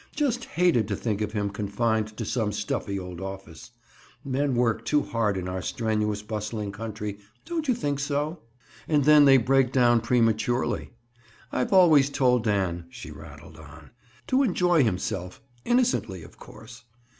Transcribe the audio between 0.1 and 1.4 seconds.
Just hated to think of